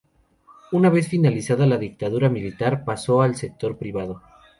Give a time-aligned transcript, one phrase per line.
[0.71, 4.19] Una vez finalizado la dictadura militar pasó al sector privado.